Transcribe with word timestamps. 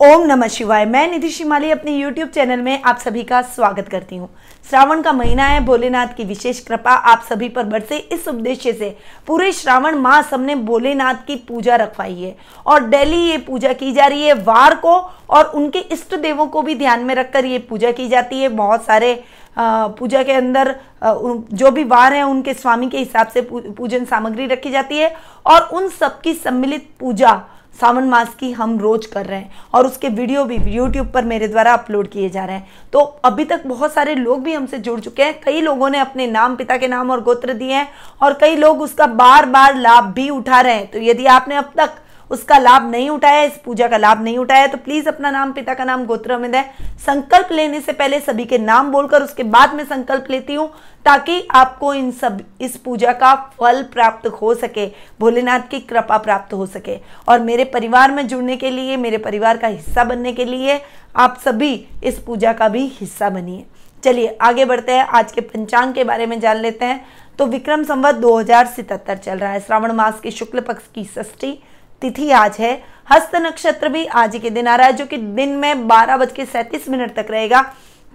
ओम 0.00 0.24
नमः 0.26 0.48
शिवाय। 0.48 0.84
मैं 0.86 1.06
निधि 1.10 1.28
शिमाली 1.30 1.70
अपने 1.70 1.92
YouTube 1.92 2.32
चैनल 2.32 2.60
में 2.62 2.82
आप 2.82 2.98
सभी 2.98 3.22
का 3.24 3.40
स्वागत 3.44 3.88
करती 3.88 4.16
हूँ। 4.16 4.28
श्रावण 4.70 5.02
का 5.02 5.12
महीना 5.12 5.44
है, 5.44 5.64
भोलेनाथ 5.64 6.08
की 6.16 6.24
विशेष 6.24 6.60
कृपा 6.60 6.90
आप 6.90 7.22
सभी 7.28 7.48
पर 7.48 7.64
बरसे। 7.64 7.96
इस 7.96 8.28
उद्देश्य 8.28 8.72
से 8.72 8.94
पूरे 9.26 9.50
श्रावण 9.52 9.96
मास 9.98 10.32
हमने 10.34 10.54
भोलेनाथ 10.56 11.24
की 11.26 11.36
पूजा 11.48 11.76
रखवाई 11.76 12.14
है 12.14 12.36
और 12.66 12.88
डेली 12.88 13.20
ये 13.20 13.38
पूजा 13.38 13.72
की 13.72 13.92
जा 13.92 14.06
रही 14.06 14.26
है। 14.26 14.34
वार 14.34 14.74
को 14.76 14.94
और 15.30 15.44
उनके 15.46 15.78
इष्ट 15.78 16.14
देवों 16.16 16.46
को 16.46 16.62
भी 16.62 16.74
ध्यान 16.74 17.04
में 17.04 17.14
रखकर 17.14 17.44
ये 17.44 17.58
पूजा 17.60 17.92
की 17.92 18.08
जाती 18.08 18.42
है। 18.42 18.48
बहुत 18.50 18.84
सारे 18.86 19.22
पूजा 19.58 20.22
के 20.22 20.32
अंदर 20.32 20.74
जो 21.02 21.70
भी 21.70 21.84
वार 21.86 22.12
हैं, 22.12 22.22
उनके 22.24 22.54
स्वामी 22.54 22.88
के 22.88 22.98
हिसाब 22.98 23.28
से 23.28 23.48
पूजन 23.50 24.04
सामग्री 24.04 24.46
रखी 24.46 24.70
जाती 24.70 24.98
है 24.98 25.14
और 25.46 25.68
उन 25.72 25.88
सबकी 25.90 26.34
सम्मिलित 26.34 26.88
पूजा 27.00 27.42
सावन 27.80 28.04
मास 28.04 28.34
की 28.34 28.50
हम 28.52 28.78
रोज 28.78 29.06
कर 29.06 29.26
रहे 29.26 29.38
हैं 29.38 29.50
और 29.74 29.86
उसके 29.86 30.08
वीडियो 30.08 30.44
भी 30.44 30.56
यूट्यूब 30.74 31.10
पर 31.12 31.24
मेरे 31.24 31.48
द्वारा 31.48 31.72
अपलोड 31.72 32.08
किए 32.08 32.28
जा 32.30 32.44
रहे 32.44 32.56
हैं। 32.56 32.68
तो 32.92 32.98
अभी 33.24 33.44
तक 33.44 33.66
बहुत 33.66 33.92
सारे 33.92 34.14
लोग 34.14 34.42
भी 34.42 34.52
हमसे 34.52 34.78
जुड़ 34.78 34.98
चुके 35.00 35.22
हैं। 35.22 35.40
कई 35.40 35.60
लोगों 35.60 35.90
ने 35.90 35.98
अपने 35.98 36.26
नाम, 36.26 36.56
पिता 36.56 36.76
के 36.76 36.88
नाम 36.88 37.10
और 37.10 37.22
गोत्र 37.22 37.52
दिए 37.52 37.72
हैं 37.72 37.88
और 38.22 38.38
कई 38.40 38.56
लोग 38.56 38.82
उसका 38.82 39.06
बार 39.06 39.46
बार 39.46 39.76
लाभ 39.76 40.12
भी 40.14 40.28
उठा 40.30 40.60
रहे 40.60 40.74
हैं। 40.74 40.90
तो 40.90 40.98
यदि 41.00 41.26
आपने 41.28 41.56
अब 41.56 41.72
तक 41.76 41.94
उसका 42.30 42.58
लाभ 42.58 42.90
नहीं 42.90 43.08
उठाया, 43.10 43.42
इस 43.42 43.56
पूजा 43.64 43.88
का 43.88 43.96
लाभ 43.96 44.22
नहीं 44.22 44.38
उठाया 44.38 44.66
तो 44.66 44.78
प्लीज़ 44.78 45.08
अपना 45.08 45.30
नाम, 45.30 45.52
पिता 45.52 45.74
का 45.74 45.84
नाम 45.84 46.04
गोत्र 46.06 46.36
में 46.38 46.50
दें। 46.50 46.62
संकल्प 46.98 47.52
लेने 47.52 47.80
से 47.80 47.92
पहले 47.92 48.20
सभी 48.20 48.44
के 48.44 48.58
नाम 48.58 48.90
बोलकर 48.92 49.22
उसके 49.22 49.42
बाद 49.42 49.74
में 49.74 49.84
संकल्प 49.84 50.26
लेती 50.30 50.54
हूँ, 50.54 50.68
ताकि 51.04 51.46
आपको 51.50 51.92
इन 51.94 52.10
सब, 52.10 52.40
इस 52.60 52.76
पूजा 52.76 53.12
का 53.12 53.34
फल 53.60 53.82
प्राप्त 53.82 54.26
हो 54.26 54.54
सके, 54.54 54.86
भोलेनाथ 55.20 55.68
की 55.70 55.80
कृपा 55.80 56.18
प्राप्त 56.18 56.54
हो 56.54 56.66
सके। 56.66 56.98
और 57.28 57.40
मेरे 57.40 57.64
परिवार 57.64 58.10
में 58.10 58.26
जुड़ने 58.28 58.56
के 58.56 58.70
लिए, 58.70 58.96
मेरे 58.96 59.18
परिवार 59.18 59.56
का 59.56 59.68
हिस्सा 59.68 60.04
बनने 60.04 60.32
के 60.32 60.44
लिए 60.44 60.80
आप 61.16 61.38
सभी 61.44 61.74
इस 62.04 62.18
पूजा 62.18 62.52
का 62.52 62.68
भी 62.68 62.86
हिस्सा 63.00 63.30
बनिए। 63.30 63.64
चलिए, 64.04 64.36
आगे 64.40 64.64
बढ़ते 64.64 64.92
हैं। 64.92 65.04
आज 65.04 65.32
के 65.32 65.40
पंचांग 65.40 65.94
के 65.94 66.04
बारे 66.04 66.26
में 66.26 66.38
जान 66.40 66.56
लेते 66.56 66.84
हैं। 66.84 67.04
तो 67.38 67.46
विक्रम 67.46 67.82
संवत 67.84 68.14
दो 68.14 68.42
चल 68.42 69.38
रहा 69.38 69.50
है। 69.50 69.60
श्रावण 69.60 69.92
मास 69.92 70.20
के 70.20 70.30
शुक्ल 70.30 70.60
पक्ष 70.60 70.84
की 70.94 71.04
षष्ठी। 71.04 71.58
तिथि 72.02 72.30
आज 72.30 72.56
है। 72.58 72.72
हस्त 73.12 73.36
नक्षत्र 73.36 73.88
भी 73.88 74.06
आज 74.06 74.36
के 74.36 74.50
दिन 74.50 74.68
आ 74.68 74.76
रहा 74.76 74.86
है, 74.86 74.92
जो 74.92 75.06
कि 75.06 75.16
दिन 75.16 75.48
में 75.48 75.88
बारह 75.88 76.16
बज 76.16 76.32
के 76.32 76.44
सैंतीस 76.44 76.88
मिनट 76.88 77.14
तक 77.14 77.26
रहेगा। 77.30 77.62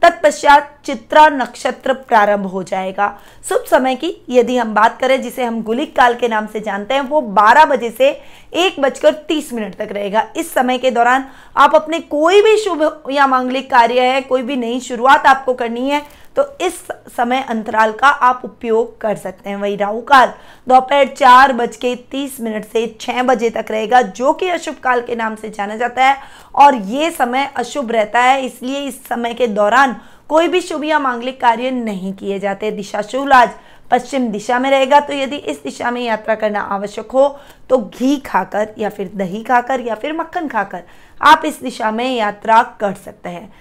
तत्पश्चात 0.02 0.80
चित्रा 0.86 1.28
नक्षत्र 1.30 1.94
प्रारंभ 1.94 2.46
हो 2.46 2.62
जाएगा। 2.64 3.08
शुभ 3.50 3.66
समय 3.70 3.96
की 3.96 4.16
यदि 4.30 4.56
हम 4.58 4.74
बात 4.74 5.00
करें, 5.00 5.22
जिसे 5.22 5.44
हम 5.44 5.62
गुलिक 5.64 5.96
काल 5.96 6.16
के 6.16 6.28
नाम 6.28 6.48
से 6.48 6.60
जानते 6.60 6.94
हैं, 6.94 7.02
वो 7.02 7.22
12 7.22 7.66
बजे 7.66 7.90
से 7.90 8.10
एक 8.56 8.80
बजकर 8.80 9.14
तीस 9.28 9.52
मिनट 9.54 9.76
तक 9.76 9.90
रहेगा। 9.92 10.26
इस 10.38 10.54
समय 10.54 10.78
के 10.78 10.92
दौरान 10.92 11.26
आप 11.58 11.76
अपने 11.76 12.00
कोई 12.00 12.42
भी 12.42 12.58
शुभ 12.58 13.04
या 13.12 13.28
मांगलिक 13.28 13.70
कार्य 13.72 14.02
है, 14.02 14.22
कोई 14.22 14.42
भी 14.42 14.56
नई 14.56 14.80
शुरुआत 14.80 15.26
आपको 15.26 15.54
करनी 15.54 15.90
है 15.90 16.02
तो 16.36 16.46
इस 16.62 16.82
समय 17.12 17.42
अंतराल 17.50 17.92
का 17.92 18.08
आप 18.08 18.42
उपयोग 18.46 19.00
कर 19.02 19.16
सकते 19.18 19.50
हैं। 19.50 19.58
वही 19.58 19.76
राहु 19.76 20.02
काल 20.04 20.34
दोपहर 20.68 21.08
चार 21.08 21.54
बज 21.54 21.76
के 21.78 21.96
तीस 22.12 22.40
मिनट 22.42 22.66
से 22.66 22.86
छह 23.02 23.22
बजे 23.24 23.50
तक 23.50 23.72
रहेगा, 23.72 24.02
जो 24.02 24.34
कि 24.34 24.50
अशुभ 24.50 24.76
काल 24.84 25.02
के 25.02 25.16
नाम 25.16 25.36
से 25.36 25.50
जाना 25.50 25.76
जाता 25.76 26.06
है। 26.06 26.16
और 26.56 26.76
ये 26.76 27.12
समय 27.12 27.50
अशुभ 27.56 27.92
रहता 27.92 28.22
है, 28.22 28.46
इसलिए 28.46 28.80
इस 28.80 29.04
समय 29.08 29.34
के 29.34 29.48
दौरान 29.50 29.96
कोई 30.30 30.48
भी 30.48 30.62
शुभ 30.62 30.84
या 30.84 31.00
मांगलिक 31.00 31.40
कार्य 31.42 31.72
नहीं 31.72 32.14
किए 32.14 32.40
जाते। 32.40 32.72
दिशा 32.72 33.02
शुभ 33.02 33.34
आज 33.34 33.50
पश्चिम 33.92 34.28
दिशा 34.32 34.58
में 34.60 34.70
रहेगा 34.72 35.00
तो 35.00 35.14
यदि 35.14 35.36
इस 35.36 35.62
दिशा 35.64 35.90
में 35.92 36.02
यात्रा 36.02 36.36
करना 36.36 36.60
आवश्यक 36.72 37.12
हो 37.12 37.28
तो 37.70 37.78
घी 37.78 38.16
खाकर 38.18 38.74
या 38.78 38.90
फिर 38.90 39.10
दही 39.16 39.42
खाकर 39.44 39.80
या 39.80 39.96
फिर 39.96 40.14
मक्खन 40.14 40.48
खाकर 40.48 40.84
आप 41.22 41.42
इस 41.46 41.60
दिशा 41.62 41.92
में 41.92 42.06
यात्रा 42.08 42.62
कर 42.80 42.94
सकते 42.96 43.30
हैं। 43.30 43.52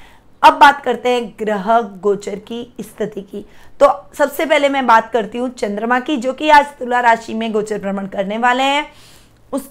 अब 0.42 0.54
बात 0.54 0.82
करते 0.84 1.08
हैं 1.08 1.34
ग्रह 1.38 1.80
गोचर 2.02 2.38
की 2.38 2.62
स्थिति 2.80 3.20
की। 3.22 3.44
तो 3.80 3.88
सबसे 4.14 4.46
पहले 4.46 4.68
मैं 4.68 4.86
बात 4.86 5.10
करती 5.12 5.38
हूँ 5.38 5.48
चंद्रमा 5.50 6.00
की, 6.00 6.16
जो 6.16 6.32
कि 6.32 6.48
आज 6.50 6.66
तुला 6.78 7.00
राशि 7.00 7.34
में 7.34 7.50
गोचर 7.52 7.78
भ्रमण 7.78 8.06
करने 8.06 8.38
वाले 8.38 8.62
हैं। 8.62 8.86
उस, 9.52 9.70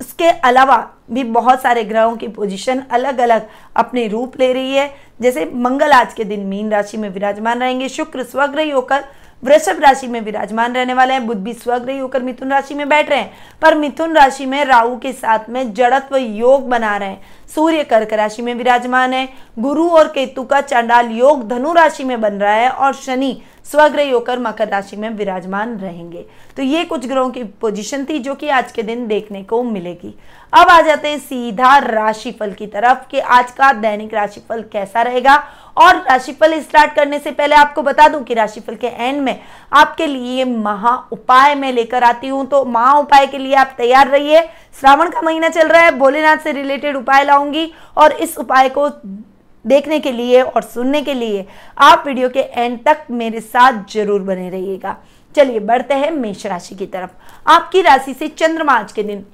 उसके 0.00 0.28
अलावा 0.28 0.76
भी 1.10 1.24
बहुत 1.24 1.62
सारे 1.62 1.84
ग्रहों 1.84 2.16
की 2.16 2.28
पोजीशन 2.28 2.82
अलग 2.90 3.18
अलग 3.18 3.46
अपने 3.76 4.06
रूप 4.08 4.38
ले 4.40 4.52
रही 4.52 4.74
है। 4.74 4.90
जैसे 5.20 5.44
मंगल 5.54 5.92
आज 5.92 6.14
के 6.14 6.24
दिन 6.24 6.40
मीन 6.40 6.70
राशि 6.70 6.96
में 6.96 7.08
विराजमान 7.08 7.60
रहेंगे। 7.60 7.88
शुक्र 7.88 8.22
स्वग्रही 8.22 8.70
होकर 8.70 9.04
वृषभ 9.42 9.80
राशि 9.80 10.06
में 10.06 10.20
विराजमान 10.20 10.74
रहने 10.74 10.94
वाले 10.94 11.14
हैं। 11.14 11.26
बुद्ध 11.26 11.40
भी 11.40 11.52
स्वग्रही 11.52 11.98
होकर 11.98 12.22
मिथुन 12.22 12.50
राशि 12.50 12.74
में 12.74 12.88
बैठ 12.88 13.10
रहे 13.10 13.18
हैं, 13.18 13.32
पर 13.62 13.74
मिथुन 13.74 14.16
राशि 14.16 14.46
में 14.46 14.64
राहु 14.64 14.96
के 14.96 15.12
साथ 15.12 15.48
में 15.48 15.72
जड़त्व 15.74 16.16
योग 16.16 16.68
बना 16.68 16.96
रहे 16.96 17.08
हैं। 17.08 17.20
सूर्य 17.54 17.84
कर्क 17.84 18.12
राशि 18.12 18.42
में 18.42 18.54
विराजमान 18.54 19.12
है। 19.12 19.28
गुरु 19.58 19.88
और 19.88 20.08
केतु 20.08 20.42
का 20.42 20.60
चंडाल 20.60 21.10
योग 21.10 21.48
धनु 21.48 21.72
राशि 21.72 22.04
में 22.04 22.20
बन 22.20 22.34
रहा 22.34 22.52
है 22.52 22.68
और 22.68 22.92
शनि 22.94 23.40
स्वग्रह 23.66 24.12
होकर 24.12 24.38
मकर 24.38 24.68
राशि 24.68 24.96
में 24.96 25.08
विराजमान 25.10 25.76
रहेंगे। 25.78 26.24
तो 26.56 26.62
ये 26.62 26.84
कुछ 26.84 27.06
ग्रहों 27.06 27.30
की 27.30 27.44
पोजीशन 27.60 28.04
थी 28.04 28.18
जो 28.18 28.34
कि 28.34 28.48
आज 28.48 28.72
के 28.72 28.82
दिन 28.82 29.06
देखने 29.06 29.42
को 29.42 29.62
मिलेगी। 29.62 30.14
अब 30.52 30.68
आ 30.68 30.80
जाते 30.80 31.08
हैं 31.08 31.18
सीधा 31.18 31.76
राशिफल 31.78 32.52
की 32.52 32.66
तरफ़ 32.66 33.08
कि 33.10 33.18
आज 33.18 33.50
का 33.50 33.72
दैनिक 33.72 34.14
राशिफल 34.14 34.62
कैसा 34.72 35.02
रहेगा। 35.02 35.42
और 35.76 35.96
राशिफल 36.00 36.58
स्टार्ट 36.60 36.94
करने 36.94 37.18
से 37.18 37.30
पहले 37.30 37.54
आपको 37.54 37.82
बता 37.82 38.08
दूँ 38.08 38.22
कि 38.24 38.34
राशिफल 38.34 38.74
के 38.74 38.86
एंड 38.86 39.20
में 39.22 39.40
आपके 39.72 40.06
लिए 40.06 40.44
महा 40.44 40.96
उपाय 41.12 41.54
में 41.54 41.70
लेकर 41.72 42.04
आती 42.04 42.28
हूँ। 42.28 42.44
तो 42.46 42.64
महा 42.64 42.98
उपाय 42.98 43.26
के 43.26 43.38
लिए 43.38 43.54
आप 43.54 43.74
तैयार 43.78 44.08
रहिए। 44.08 44.42
श्रावण 44.80 45.10
का 45.10 45.20
महीना 45.20 45.48
चल 45.48 45.68
रहा 45.68 45.82
है, 45.82 45.90
भोलेनाथ 45.92 46.36
से 46.36 46.52
रिलेटेड 46.52 46.96
उपाय 46.96 47.24
लाऊँगी 47.24 47.72
और 47.96 48.12
इस 48.12 48.36
उपाय 48.38 48.68
को 48.68 48.88
देखने 49.64 49.98
के 50.00 50.12
लिए 50.12 50.42
और 50.42 50.62
सुनने 50.62 51.02
के 51.02 51.14
लिए, 51.14 51.46
आप 51.78 52.04
वीडियो 52.06 52.28
के 52.28 52.40
एंड 52.40 52.78
तक 52.84 53.06
मेरे 53.10 53.40
साथ 53.40 53.82
ज़रूर 53.92 54.20
बने 54.22 54.48
रहिएगा। 54.50 54.96
चलिए, 55.34 55.58
बढ़ते 55.60 55.94
हैं 55.94 56.10
मेष 56.10 56.46
राशि 56.46 56.74
की 56.74 56.86
तरफ़। 56.86 57.10
आपकी 57.46 57.82
राशि 57.82 58.14
से 58.14 58.28
चंद्रमा 58.28 58.72
आज 58.72 58.92
के 58.92 59.02
दिन 59.02 59.24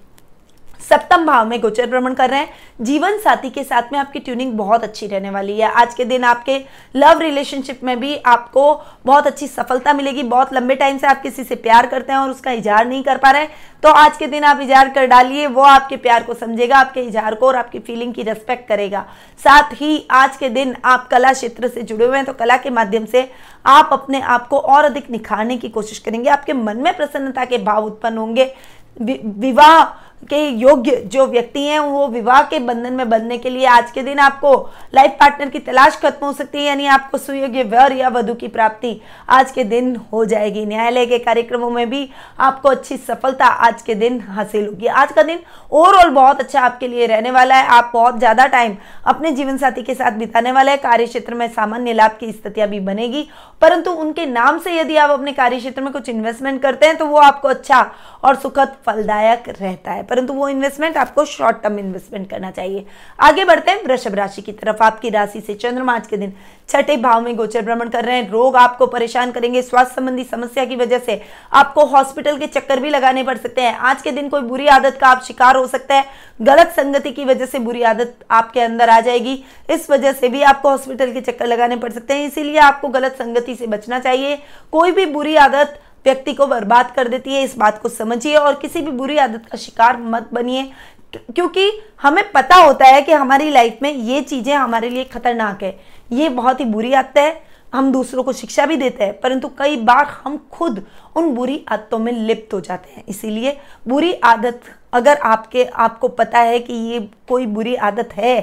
सप्तम 0.80 1.26
भाव 1.26 1.46
में 1.46 1.60
गोचर 1.60 1.86
भ्रमण 1.86 2.14
कर 2.14 2.30
रहे 2.30 2.40
हैं। 2.40 2.48
जीवन 2.80 3.16
साथी 3.18 3.50
के 3.50 3.62
साथ 3.64 3.92
में 3.92 3.98
आपकी 3.98 4.18
ट्यूनिंग 4.18 4.52
बहुत 4.52 4.84
अच्छी 4.84 5.06
रहने 5.06 5.30
वाली 5.30 5.58
है। 5.60 5.70
आज 5.72 5.94
के 5.94 6.04
दिन 6.04 6.24
आपके 6.24 6.58
लव 6.96 7.20
रिलेशनशिप 7.20 7.84
में 7.84 7.98
भी 8.00 8.16
आपको 8.16 8.72
बहुत 9.06 9.26
अच्छी 9.26 9.46
सफलता 9.46 9.92
मिलेगी। 9.92 10.22
बहुत 10.24 10.52
लंबे 10.54 10.74
टाइम 10.74 10.98
से 10.98 11.06
आप 11.06 11.22
किसी 11.22 11.44
से 11.44 11.54
प्यार 11.56 11.86
करते 11.86 12.12
हैं 12.12 12.18
और 12.18 12.30
उसका 12.30 12.52
इजहार 12.52 12.86
नहीं 12.86 13.02
कर 13.02 13.18
पा 13.18 13.30
रहे 13.30 13.46
तो 13.82 13.88
आज 13.88 14.16
के 14.16 14.26
दिन 14.26 14.44
आप 14.44 14.60
इजहार 14.60 14.88
कर 14.88 15.06
डालिए। 15.06 15.46
वो 15.46 15.62
आपके 15.62 15.96
प्यार 15.96 16.22
को 16.22 16.34
समझेगा, 16.34 16.76
आपके 16.76 17.00
इजहार 17.00 17.34
को 17.34 17.46
और 17.46 17.56
आपकी 17.56 17.78
फीलिंग 17.78 18.14
की 18.14 18.22
रेस्पेक्ट 18.22 18.68
करेगा। 18.68 19.04
साथ 19.40 19.72
ही 19.72 20.06
आज 20.10 20.36
के 20.36 20.48
दिन 20.48 20.76
आप 20.84 21.08
कला 21.08 21.32
क्षेत्र 21.32 21.68
से 21.68 21.82
जुड़े 21.82 22.06
हुए 22.06 22.16
हैं। 22.16 22.26
तो 22.26 22.32
कला 22.32 22.56
के 22.56 22.70
माध्यम 22.70 23.04
से 23.06 23.28
आप 23.66 23.90
अपने 23.92 24.20
आप 24.20 24.48
को 24.48 24.58
और 24.58 24.84
अधिक 24.84 25.10
निखारने 25.10 25.56
की 25.56 25.68
कोशिश 25.68 25.98
करेंगे। 25.98 26.30
आपके 26.30 26.52
मन 26.52 26.76
में 26.76 26.96
प्रसन्नता 26.96 27.44
के 27.44 27.58
भाव 27.58 27.84
उत्पन्न 27.84 28.18
होंगे। 28.18 28.52
विवाह 29.00 29.82
के 30.22 30.38
योग्य 30.50 30.96
जो 31.06 31.26
व्यक्ति 31.26 31.62
हैं, 31.62 31.78
वो 31.80 32.06
विवाह 32.08 32.42
के 32.42 32.58
बंधन 32.60 32.92
में 32.92 33.08
बनने 33.08 33.36
के 33.38 33.50
लिए 33.50 33.66
आज 33.66 33.90
के 33.90 34.02
दिन 34.02 34.18
आपको 34.18 34.54
लाइफ 34.94 35.10
पार्टनर 35.20 35.48
की 35.48 35.58
तलाश 35.58 35.96
खत्म 35.96 36.26
हो 36.26 36.32
सकती 36.32 36.58
है, 36.58 36.64
यानी 36.64 36.86
आपको 36.86 37.18
सुयोग्य 37.18 37.62
वर 37.64 37.92
या 37.92 38.08
वधु 38.08 38.34
की 38.34 38.48
प्राप्ति 38.48 39.00
आज 39.30 39.50
के 39.50 39.64
दिन 39.64 39.94
हो 40.12 40.24
जाएगी। 40.24 40.64
न्यायालय 40.66 41.06
के 41.06 41.18
कार्यक्रमों 41.18 41.70
में 41.70 41.88
भी 41.90 42.08
आपको 42.40 42.68
अच्छी 42.68 42.96
सफलता 42.98 43.46
आज 43.46 43.82
के 43.82 43.94
दिन 43.94 44.20
हासिल 44.28 44.66
होगी। 44.66 44.86
आज 44.86 45.12
का 45.12 45.22
दिन 45.22 45.40
ओवरऑल 45.72 46.10
बहुत 46.10 46.40
अच्छा 46.40 46.60
आपके 46.60 46.88
लिए 46.88 47.06
रहने 47.06 47.30
वाला 47.30 47.56
है। 47.56 47.66
आप 47.68 47.90
बहुत 47.94 48.18
ज़्यादा 48.18 48.46
टाइम 48.48 48.76
अपने 49.06 49.30
जीवन 49.32 49.58
साथी 49.58 49.82
के 49.82 49.94
साथ 49.94 50.18
बिताने 50.18 50.52
वाले 50.52 50.70
हैं। 50.70 50.80
कार्य 50.80 51.06
क्षेत्र 51.06 51.34
में 51.34 51.48
सामान्य 51.50 51.92
लाभ 51.92 52.16
की 52.20 52.32
स्थितियाँ 52.32 52.68
भी 52.68 52.80
बनेगी। 52.82 53.26
परंतु 53.62 53.90
उनके 53.92 54.26
नाम 54.26 54.58
से 54.58 54.78
यदि 54.78 54.96
आप 54.96 55.10
अपने 55.10 55.32
कार्य 55.34 55.58
क्षेत्र 55.58 55.82
में 55.82 55.92
कुछ 55.92 56.08
इन्वेस्टमेंट 56.08 56.60
करते 56.62 56.86
हैं 56.86 56.96
तो 56.96 57.06
वो 57.06 57.18
आपको 57.18 57.48
अच्छा 57.48 57.80
और 58.24 58.36
सुखद 58.36 58.76
फलदायक 58.86 59.48
रहता 59.50 59.92
है। 59.92 60.02
परंतु 60.10 60.32
वो 60.32 60.48
इन्वेस्टमेंट 60.48 60.96
आपको 60.96 61.24
शॉर्ट 61.24 61.62
टर्म 61.62 61.78
इन्वेस्टमेंट 61.78 62.30
करना 62.30 62.50
चाहिए। 62.50 62.86
आगे 63.20 63.44
बढ़ते 63.44 63.70
हैं, 63.70 63.84
वृषभ 63.84 64.14
राशि 64.14 64.42
की 64.42 64.52
तरफ़। 64.52 64.82
आपकी 64.82 65.10
राशि 65.10 65.40
से 65.40 65.54
चंद्रमा 65.54 65.94
आज 65.94 66.06
के 66.06 66.16
दिन 66.16 66.32
छठे 66.68 66.96
भाव 66.96 67.20
में 67.20 67.34
गोचर 67.36 67.62
भ्रमण 67.62 67.88
कर 67.88 68.04
रहे 68.04 68.16
हैं। 68.16 68.30
रोग 68.30 68.56
आपको 68.56 68.86
परेशान 68.86 69.32
करेंगे। 69.32 69.62
स्वास्थ्य 69.62 69.94
संबंधी 69.94 70.24
समस्या 70.24 70.64
की 70.64 70.76
वजह 70.76 70.98
से 70.98 71.20
आपको 71.52 71.84
हॉस्पिटल 71.84 72.38
के 72.38 72.46
चक्कर 72.46 72.80
भी 72.80 72.90
लगाने 72.90 73.22
पड़ 73.22 73.36
सकते 73.38 73.62
हैं। 73.62 73.76
आज 73.76 74.02
के 74.02 74.10
दिन 74.10 74.28
कोई 74.28 74.40
बुरी 74.40 74.66
आदत 74.66 74.98
का 75.00 75.08
आप 75.08 75.22
शिकार 75.22 75.56
हो 75.56 75.66
सकता 75.66 75.94
है। 75.94 76.04
गलत 76.42 76.72
संगति 76.76 77.10
की 77.10 77.24
वजह 77.24 77.46
से 77.46 77.58
बुरी 77.58 77.82
आदत 77.82 78.14
आपके 78.30 78.60
अंदर 78.60 78.90
आ 78.90 79.00
जाएगी। 79.00 79.44
इस 79.70 79.90
वजह 79.90 80.12
से 80.12 80.28
भी 80.28 80.42
आपको 80.42 80.70
हॉस्पिटल 80.70 81.12
के 81.12 81.20
चक्कर 81.20 81.46
लगाने 81.46 81.76
पड़ 81.76 81.92
सकते 81.92 82.14
हैं। 82.14 82.26
इसीलिए 82.26 82.58
आपको 82.58 82.88
गलत 82.88 83.12
संगति 83.12 83.54
से 83.54 83.66
बचना 83.66 83.98
चाहिए। 83.98 84.38
कोई 84.72 84.92
भी 84.92 85.06
बुरी 85.06 85.36
आदत 85.36 85.80
व्यक्ति 86.06 86.32
को 86.34 86.46
बर्बाद 86.46 86.90
कर 86.90 87.08
देती 87.08 87.34
है, 87.34 87.42
इस 87.42 87.56
बात 87.58 87.80
को 87.82 87.88
समझिए 87.90 88.34
और 88.36 88.54
किसी 88.56 88.80
भी 88.80 88.90
बुरी 88.92 89.16
आदत 89.18 89.46
का 89.46 89.58
शिकार 89.58 89.96
मत 89.98 90.28
बनिए। 90.32 90.70
क्योंकि 91.12 91.70
हमें 92.02 92.30
पता 92.32 92.56
होता 92.56 92.86
है 92.86 93.00
कि 93.02 93.12
हमारी 93.12 93.50
लाइफ 93.50 93.78
में 93.82 93.92
ये 93.92 94.20
चीज़ें 94.22 94.54
हमारे 94.54 94.88
लिए 94.90 95.04
खतरनाक 95.06 95.62
है। 95.62 95.78
ये 96.12 96.28
बहुत 96.30 96.60
ही 96.60 96.64
बुरी 96.66 96.92
आदत 96.94 97.18
है, 97.18 97.42
हम 97.72 97.90
दूसरों 97.92 98.22
को 98.22 98.32
शिक्षा 98.32 98.66
भी 98.66 98.76
देते 98.76 99.04
हैं, 99.04 99.20
परंतु 99.20 99.48
कई 99.58 99.76
बार 99.78 100.06
हम 100.24 100.36
खुद 100.52 100.84
उन 101.16 101.30
बुरी 101.34 101.64
आदतों 101.68 101.98
में 101.98 102.12
लिप्त 102.12 102.54
हो 102.54 102.60
जाते 102.60 102.92
हैं। 102.92 103.04
इसीलिए 103.08 103.56
बुरी 103.88 104.12
आदत, 104.14 104.60
अगर 104.92 105.16
आपके, 105.18 105.64
आपको 105.64 106.08
पता 106.10 106.38
है 106.40 106.58
कि 106.58 106.74
ये 106.74 107.00
कोई 107.28 107.46
बुरी 107.48 107.74
आदत 107.76 108.12
है 108.14 108.40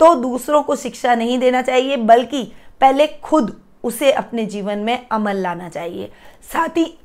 तो 0.00 0.14
दूसरों 0.14 0.62
को 0.62 0.76
शिक्षा 0.76 1.14
नहीं 1.14 1.38
देना 1.38 1.62
चाहिए, 1.62 1.96
बल्कि 1.96 2.42
पहले 2.80 3.06
खुद 3.22 3.56
उसे 3.86 4.12
अपने 4.12 4.46
जीवन 4.46 4.78
में 4.78 5.06
अमल 5.10 5.36
लाना 5.36 5.68
चाहिए। 5.68 6.10
साथ 6.52 6.76
ही 6.76 6.96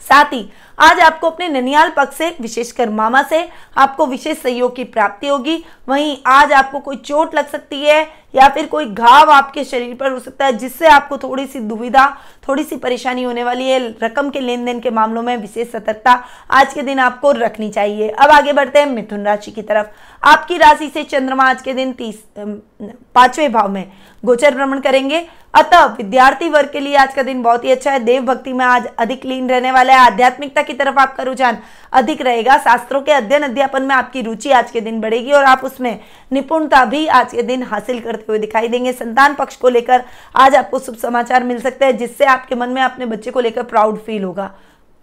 साथ 0.00 0.32
ही 0.32 0.50
आज 0.78 1.00
आपको 1.00 1.30
अपने 1.30 1.48
ननियाल 1.48 1.90
पक्ष 1.96 2.16
से, 2.16 2.28
विशेषकर 2.40 2.90
मामा 2.90 3.22
से, 3.22 3.48
आपको 3.76 4.06
विशेष 4.06 4.38
सहयोग 4.38 4.74
की 4.76 4.84
प्राप्ति 4.84 5.28
होगी। 5.28 5.64
वहीं 5.88 6.16
आज 6.26 6.52
आपको 6.52 6.80
कोई 6.80 6.96
चोट 6.96 7.34
लग 7.34 7.48
सकती 7.48 7.80
है 7.80 8.06
या 8.36 8.48
फिर 8.48 8.66
कोई 8.66 8.86
घाव 8.86 9.30
आपके 9.30 9.64
शरीर 9.64 9.94
पर 9.94 10.12
हो 10.12 10.18
सकता 10.18 10.46
है, 10.46 10.52
जिससे 10.52 10.86
आपको 10.86 11.18
थोड़ी 11.18 11.46
सी 11.46 11.60
दुविधा 11.60 12.06
थोड़ी 12.48 12.64
सी 12.64 12.76
परेशानी 12.76 13.22
होने 13.22 13.44
वाली 13.44 13.68
है। 13.68 13.78
रकम 14.02 14.28
के 14.30 14.40
लेन 14.40 14.64
देन 14.64 14.80
के 14.80 14.90
मामलों 14.90 15.22
में 15.22 15.36
विशेष 15.36 15.70
सतर्कता 15.70 16.12
आज 16.50 16.74
के 16.74 16.82
दिन 16.82 16.98
आपको 16.98 17.32
रखनी 17.32 17.70
चाहिए। 17.70 18.08
अब 18.10 18.30
आगे 18.30 18.52
बढ़ते 18.52 18.78
हैं 18.78 18.86
मिथुन 18.86 19.24
राशि 19.24 19.50
की 19.50 19.62
तरफ़। 19.62 19.86
आपकी 20.22 20.58
राशि 20.58 20.88
से 20.88 21.02
चंद्रमा 21.04 21.44
आज 21.44 21.62
के 21.62 21.74
दिन 21.74 21.92
तीस 21.92 22.22
पाँचवें 22.38 23.52
भाव 23.52 23.68
में 23.68 23.90
गोचर 24.24 24.54
भ्रमण 24.54 24.80
करेंगे। 24.80 25.26
अतः 25.54 25.84
विद्यार्थी 25.86 26.48
वर्ग 26.48 26.70
के 26.72 26.80
लिए 26.80 26.96
आज 26.96 27.14
का 27.14 27.22
दिन 27.22 27.42
बहुत 27.42 27.64
ही 27.64 27.70
अच्छा 27.70 27.92
है। 27.92 27.98
देव 27.98 28.22
भक्ति 28.22 28.52
में 28.52 28.64
आज 28.64 28.86
अधिक 28.98 29.24
लीन 29.24 29.48
रहने 29.50 29.70
वाला 29.72 29.92
है। 29.92 29.98
आध्यात्मिकता 30.06 30.62
की 30.62 30.72
तरफ़ 30.72 30.98
आपका 30.98 31.22
रुझान 31.22 31.58
अधिक 31.92 32.22
रहेगा। 32.22 32.56
शास्त्रों 32.58 33.00
के 33.00 33.12
अध्ययन, 33.12 33.42
अध्यापन 33.42 33.82
में 33.82 33.94
आपकी 33.94 34.22
रुचि 34.22 34.50
आज 34.50 34.70
के 34.70 34.80
दिन 34.80 35.00
बढ़ेगी 35.00 35.32
और 35.32 35.44
आप 35.44 35.64
उसमें 35.64 35.98
निपुणता 36.32 36.84
भी 36.84 37.06
आज 37.08 37.32
के 37.32 37.42
दिन 37.42 37.62
हासिल 37.62 38.00
करते 38.26 38.32
हुए 38.32 38.38
दिखाई 38.38 38.68
देंगे। 38.68 38.92
संतान 38.92 39.34
पक्ष 39.34 39.56
को 39.56 39.68
लेकर 39.68 40.04
आज 40.36 40.54
आपको 40.56 40.78
शुभ 40.78 40.96
समाचार 40.96 41.44
मिल 41.44 41.60
सकते 41.60 41.84
हैं, 41.84 41.96
जिससे 41.98 42.24
आपके 42.26 42.54
मन 42.54 42.68
में 42.68 42.82
अपने 42.82 43.06
बच्चे 43.06 43.30
को 43.30 43.40
लेकर 43.40 43.62
प्राउड 43.64 43.98
फील 43.98 44.24
होगा। 44.24 44.54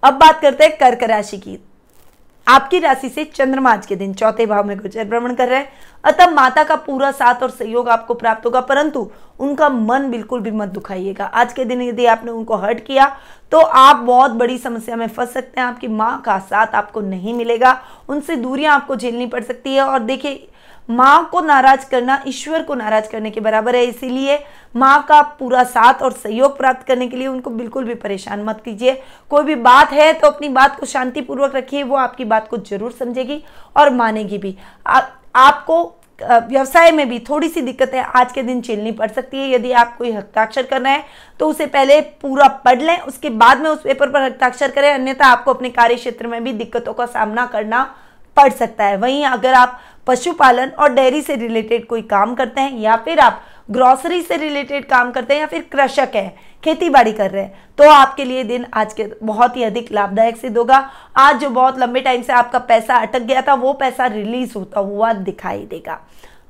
अब 0.04 0.14
बात 0.16 0.42
करते 0.42 0.64
हैं 0.64 0.78
कर्क 0.78 1.04
राशि 1.06 1.38
की। 1.38 1.60
आपकी 2.48 2.80
राशि 2.80 3.10
से 3.10 3.24
चंद्रमा 3.26 3.72
आज 3.72 3.86
के 3.86 3.96
दिन 3.96 4.14
चौथे 4.14 4.46
भाव 4.46 4.64
में 4.64 4.78
गोचर 4.78 5.06
भ्रमण 5.06 5.34
कर 5.34 5.48
रहे 5.50 5.60
हैं। 5.60 5.72
अतः 6.04 6.30
माता 6.32 6.64
का 6.64 6.76
पूरा 6.78 7.12
साथ 7.14 7.44
और 7.44 7.50
सहयोग 7.52 7.90
आपको 7.90 8.14
प्राप्त 8.14 8.46
होगा, 8.46 8.62
परंतु 8.62 9.10
उनका 9.40 9.70
मन 9.70 10.10
बिल्कुल 10.12 10.40
भी 10.42 10.52
मत 10.52 10.70
दुखाइएगा। 10.70 11.26
आज 11.26 11.54
के 11.54 11.66
दिन 11.66 11.82
यदि 11.82 12.06
आपने 12.06 12.32
उनको 12.32 12.56
हर्ट 12.56 12.86
किया 12.86 13.06
तो 13.52 13.60
आप 13.60 13.96
बहुत 13.98 14.32
बड़ी 14.34 14.58
समस्या 14.58 14.96
में 14.96 15.08
फंस 15.08 15.34
सकते 15.34 15.62
हैं। 15.62 15.68
आपकी 15.68 15.88
माँ 15.88 16.22
का 16.22 16.38
साथ 16.42 16.76
आपको 16.76 17.02
नहीं 17.02 17.34
मिलेगा। 17.34 17.80
उनसे 18.10 18.36
दूरियाँ 18.36 18.76
आपको 18.76 18.96
झेलनी 18.96 19.26
पड़ 19.28 19.44
सकती 19.44 19.76
है। 19.76 19.82
और 19.82 20.00
देखिए 20.02 20.48
माँ 20.90 21.30
को 21.32 21.42
नाराज़ 21.42 21.86
करना 21.90 22.22
ईश्वर 22.28 22.64
को 22.64 22.76
नाराज़ 22.76 23.10
करने 23.10 23.32
के 23.32 23.40
बराबर 23.40 23.76
है। 23.76 23.84
इसीलिए 23.86 24.38
माँ 24.76 25.02
का 25.10 25.22
पूरा 25.40 25.64
साथ 25.66 26.02
और 26.04 26.12
सहयोग 26.14 26.58
प्राप्त 26.58 26.86
करने 26.88 27.08
के 27.08 27.18
लिए 27.18 27.28
उनको 27.28 27.50
बिल्कुल 27.52 27.86
भी 27.86 27.96
परेशान 27.96 28.44
मत 28.44 28.62
कीजिए। 28.66 29.02
कोई 29.32 29.44
भी 29.44 29.56
बात 29.58 29.92
है 29.94 30.12
तो 30.14 30.28
अपनी 30.28 30.50
बात 30.52 30.80
को 30.80 30.86
शांतिपूर्वक 30.86 31.56
रखिए 31.56 31.84
वो 31.84 31.96
आपकी 31.98 32.26
बात 32.26 32.48
को 32.48 32.58
ज़रूर 32.60 32.92
समझेगी 32.92 33.44
और 33.76 33.90
मानेगी 33.92 34.38
भी। 34.38 34.56
आ, 34.88 35.02
आपको 35.36 35.96
व्यवसाय 36.22 36.92
में 36.92 37.08
भी 37.10 37.18
थोड़ी 37.22 37.48
सी 37.50 37.62
दिक्कतें 37.62 38.00
आज 38.00 38.32
के 38.32 38.42
दिन 38.44 38.62
झेलनी 38.62 38.92
पड़ 38.92 39.10
सकती 39.12 39.38
है। 39.38 39.50
यदि 39.50 39.72
आप 39.74 39.96
कोई 39.98 40.12
हस्ताक्षर 40.12 40.64
करना 40.64 40.90
है 40.90 41.04
तो 41.40 41.48
उसे 41.50 41.66
पहले 41.68 42.00
पूरा 42.22 42.48
पढ़ 42.66 42.82
लें 42.82 43.00
उसके 43.00 43.30
बाद 43.32 43.62
में 43.62 43.70
उस 43.70 43.82
पेपर 43.84 44.10
पर 44.10 44.22
हस्ताक्षर 44.22 44.72
करें। 44.72 44.92
अन्यथा 44.92 45.28
आपको 45.28 45.54
अपने 45.54 45.70
कार्य 45.72 45.96
क्षेत्र 45.96 46.28
में 46.28 46.44
भी 46.44 46.54
दिक्कतों 46.54 46.94
का 46.94 47.06
सामना 47.08 47.46
करना 47.48 47.84
पड़ 48.38 48.52
सकता 48.52 48.86
है। 48.86 48.98
वहीं 48.98 49.26
अगर 49.26 49.54
आप 49.54 49.80
पशुपालन 50.08 50.70
और 50.70 50.94
डेयरी 50.94 51.22
से 51.22 51.36
रिलेटेड 51.36 51.86
कोई 51.88 52.02
काम 52.02 52.36
करते 52.36 52.62
हैं 52.62 52.80
या 52.80 52.96
फिर 52.96 53.20
आप 53.20 53.42
ग्रॉसरी 53.72 54.22
से 54.22 54.38
रिलेटेड 54.38 54.86
काम 54.86 55.12
करते 55.12 55.34
हैं 55.34 55.42
या 55.42 55.48
फिर 55.48 55.62
कृषक 55.72 56.16
है 56.16 56.28
खेती 56.64 56.90
बाड़ी 56.90 57.12
कर 57.14 57.32
रहे 57.32 57.44
हैं 57.44 57.70
तो 57.78 57.90
आपके 57.90 58.26
लिए 58.26 58.44
दिन 58.44 58.66
आज 58.74 58.94
के 58.94 59.06
बहुत 59.24 59.58
ही 59.58 59.64
अधिक 59.64 59.92
लाभदायक 59.92 60.38
सिद्ध 60.38 60.58
होगा। 60.58 60.78
आज 61.18 61.40
जो 61.40 61.50
बहुत 61.50 61.80
लंबे 61.80 62.02
टाइम 62.02 62.22
से 62.22 62.34
आपका 62.34 62.60
पैसा 62.60 62.98
अटक 62.98 63.22
गया 63.22 63.42
था, 63.42 63.54
वो 63.54 63.74
पैसा 63.74 64.06
रिलीज़ 64.06 64.54
होता 64.56 64.80
हुआ 64.80 65.14
दिखाई 65.14 65.66
देगा। 65.66 66.00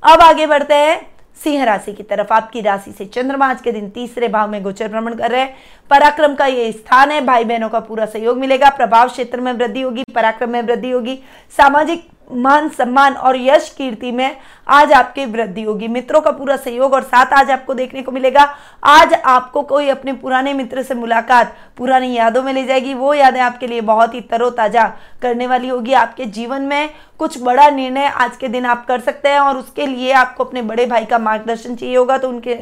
अब 0.02 0.20
आगे 0.20 0.46
बढ़ते 0.46 0.74
हैं। 0.74 1.13
सिंह 1.36 1.64
राशि 1.64 1.92
की 1.92 2.02
तरफ़। 2.02 2.32
आपकी 2.32 2.60
राशि 2.60 2.92
से 2.92 3.04
चंद्रमा 3.04 3.46
आज 3.46 3.60
के 3.60 3.72
दिन 3.72 3.88
तीसरे 3.90 4.28
भाव 4.28 4.50
में 4.50 4.62
गोचर 4.62 4.88
भ्रमण 4.88 5.14
कर 5.14 5.30
रहे 5.30 5.40
हैं। 5.40 5.56
पराक्रम 5.90 6.34
का 6.34 6.46
ये 6.46 6.70
स्थान 6.72 7.10
है। 7.10 7.20
भाई 7.20 7.44
बहनों 7.44 7.68
का 7.68 7.80
पूरा 7.80 8.06
सहयोग 8.06 8.38
मिलेगा। 8.38 8.70
प्रभाव 8.70 9.08
क्षेत्र 9.08 9.40
में 9.40 9.52
वृद्धि 9.52 9.80
होगी, 9.80 10.04
पराक्रम 10.14 10.50
में 10.50 10.62
वृद्धि 10.62 10.90
होगी। 10.90 11.18
सामाजिक 11.56 12.08
मान, 12.32 12.68
सम्मान 12.68 13.14
और 13.14 13.36
यश 13.36 13.68
कीर्ति 13.78 14.12
में 14.12 14.36
आज 14.68 14.92
आपकी 14.92 15.24
वृद्धि 15.26 15.62
होगी। 15.62 15.88
मित्रों 15.88 16.20
का 16.20 16.30
पूरा 16.30 16.56
सहयोग 16.56 16.92
और 16.92 17.02
साथ 17.02 17.32
आज 17.32 17.50
आपको 17.50 17.74
देखने 17.74 18.02
को 18.02 18.12
मिलेगा। 18.12 18.42
आज 18.84 19.14
आपको 19.14 19.62
कोई 19.62 19.88
अपने 19.88 20.12
पुराने 20.12 20.52
मित्र 20.52 20.82
से 20.82 20.94
मुलाकात, 20.94 21.56
पुरानी 21.76 22.12
यादों 22.14 22.42
में 22.42 22.52
ले 22.52 22.64
जाएगी। 22.64 22.94
वो 22.94 23.14
यादें 23.14 23.40
आपके 23.40 23.66
लिए 23.66 23.80
बहुत 23.80 24.14
ही 24.14 24.20
तरोताजा 24.20 24.92
करने 25.22 25.46
वाली 25.46 25.68
होगी। 25.68 25.92
आपके 25.92 26.24
जीवन 26.24 26.62
में 26.62 26.90
कुछ 27.18 27.42
बड़ा 27.42 27.68
निर्णय 27.70 28.06
आज 28.06 28.36
के 28.36 28.48
दिन 28.48 28.64
आप 28.66 28.86
कर 28.86 29.00
सकते 29.00 29.28
हैं 29.28 29.40
और 29.40 29.56
उसके 29.56 29.86
लिए 29.86 30.12
आपको 30.12 30.44
अपने 30.44 30.62
बड़े 30.62 30.86
भाई 30.86 31.04
का 31.04 31.18
मार्गदर्शन 31.18 31.76
चाहिए 31.76 31.96
होगा। 31.96 32.18
तो 32.18 32.28
उनके 32.28 32.58